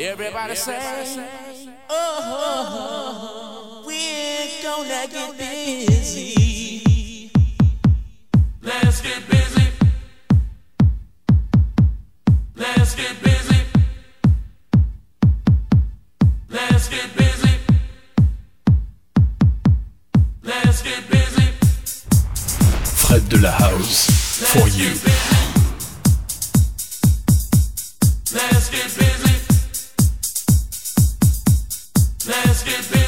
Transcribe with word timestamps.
Everybody 0.00 0.54
say, 0.54 0.78
oh, 1.90 3.82
we're 3.84 4.62
gonna 4.62 5.08
get 5.10 5.36
busy. 5.36 7.32
Let's 8.62 9.00
get 9.00 9.28
busy. 9.28 9.72
Let's 12.54 12.94
get 12.94 13.20
busy. 13.24 13.56
Let's 16.48 16.88
get 16.88 17.16
busy. 17.16 17.58
Let's 20.44 20.82
get 20.82 21.10
busy. 21.10 21.50
Fred 22.84 23.28
de 23.28 23.38
la 23.38 23.50
House, 23.50 24.06
for 24.46 24.60
Let's 24.60 24.76
you. 24.78 24.90
get 24.90 25.02
busy. 25.02 25.16
Let's 28.32 28.68
get 28.70 28.94
busy. 28.96 29.17
Get 32.68 33.07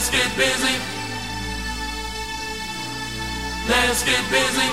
Let's 0.00 0.12
get 0.12 0.34
busy. 0.34 0.76
Let's 3.68 4.02
get 4.02 4.30
busy. 4.30 4.68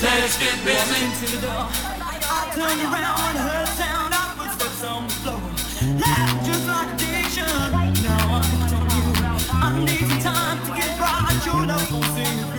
Let's 0.00 0.38
get 0.38 0.56
busy. 0.64 1.02
I 2.24 2.50
turn 2.54 2.80
around, 2.80 3.36
heard 3.36 3.68
sound 3.76 4.14
of 4.14 4.28
footsteps 4.40 4.82
on 4.84 5.04
the 5.04 5.12
floor. 5.20 5.42
Life 6.00 6.46
just 6.46 6.66
like 6.66 6.88
a 6.88 6.94
addiction. 6.94 7.44
Now 8.08 8.40
I'm 8.40 8.72
on 8.72 8.88
you. 8.88 9.04
I 9.52 9.78
need 9.84 10.08
some 10.08 10.32
time 10.32 10.58
to 10.64 10.70
get 10.80 10.98
right. 10.98 11.42
Your 11.44 11.66
love 11.66 11.92
won't 11.92 12.49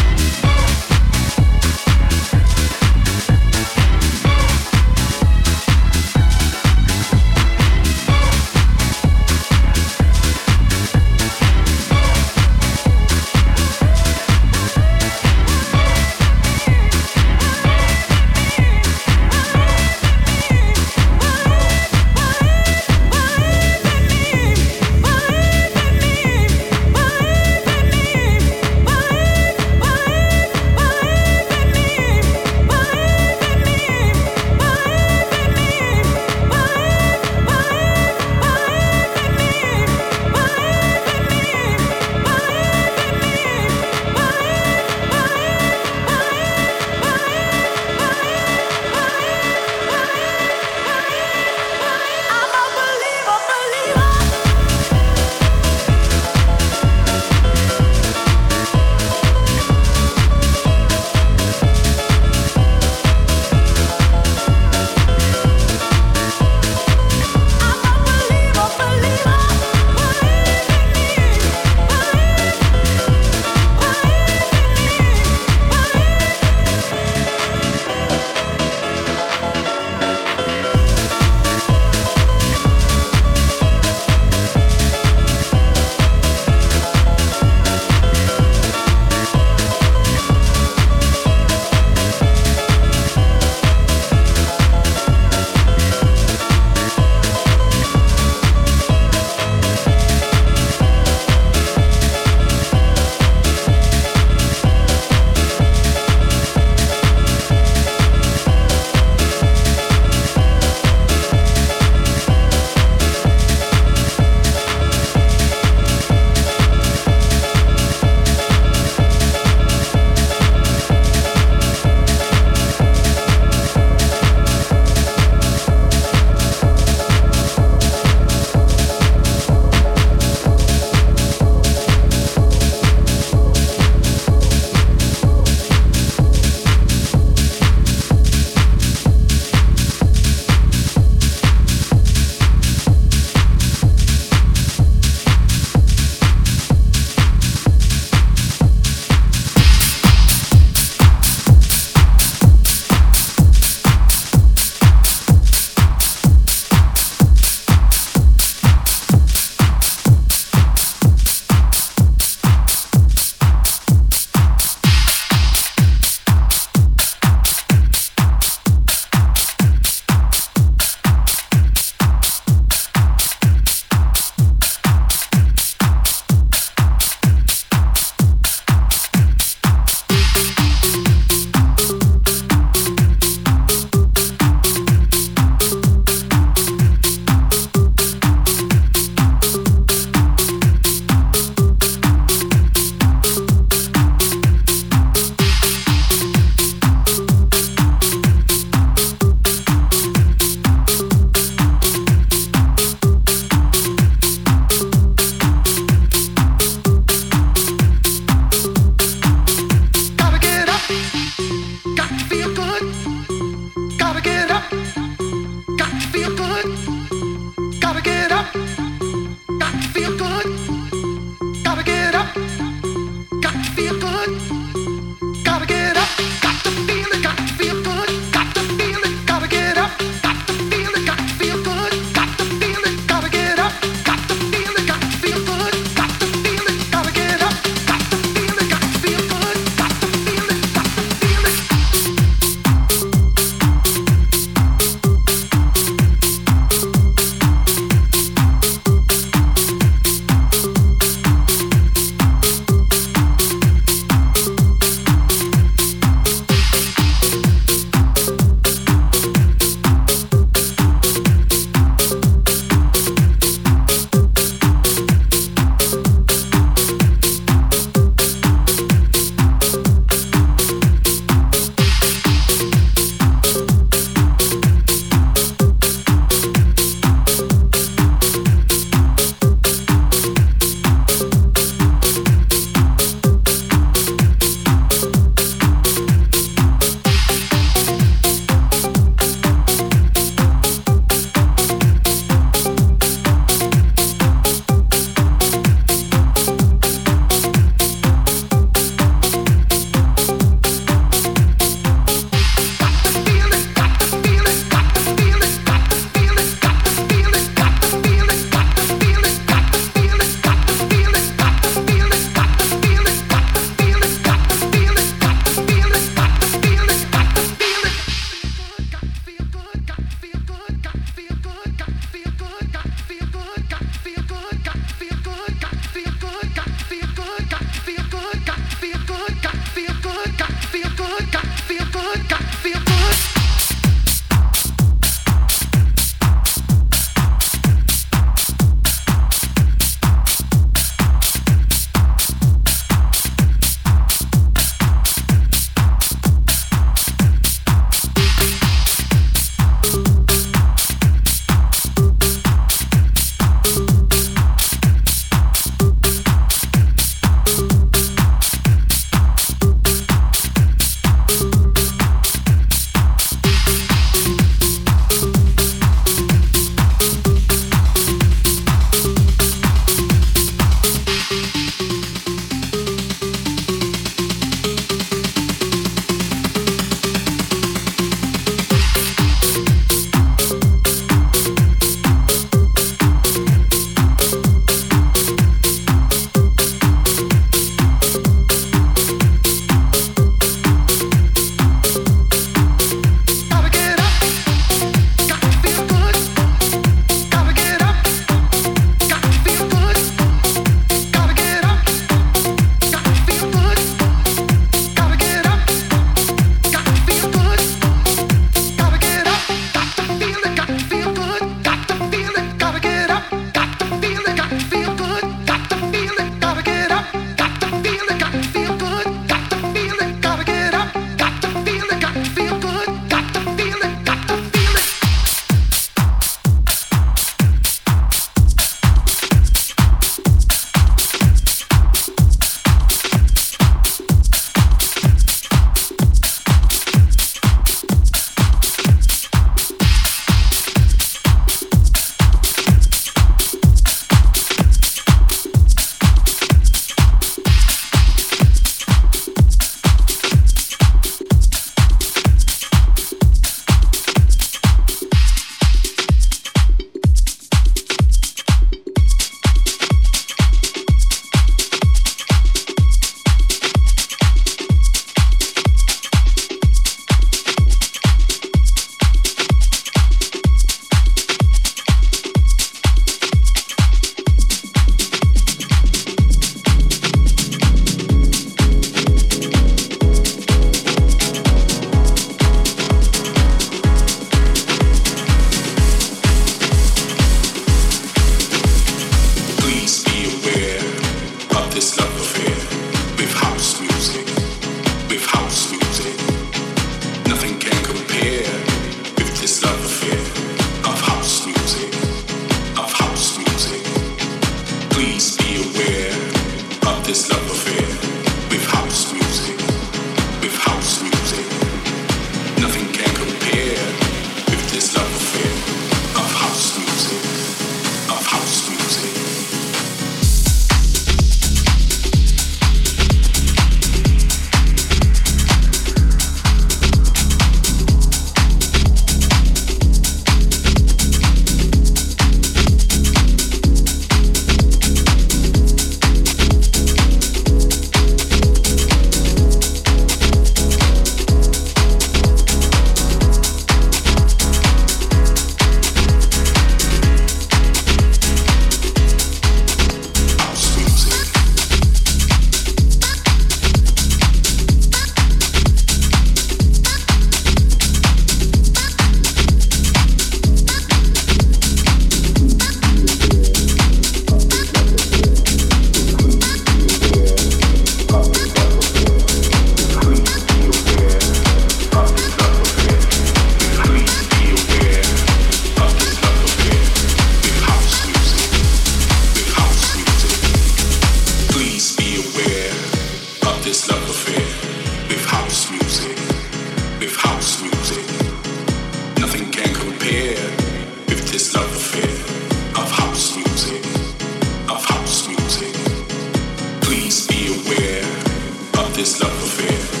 do 599.39 599.45
fim. 599.45 600.00